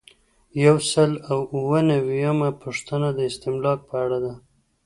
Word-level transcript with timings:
یو 0.65 0.77
سل 0.91 1.11
او 1.29 1.39
اووه 1.55 1.81
نوي 1.89 2.15
یمه 2.25 2.49
پوښتنه 2.63 3.07
د 3.13 3.19
استملاک 3.29 3.79
په 3.89 3.95
اړه 4.03 4.17
ده. 4.25 4.33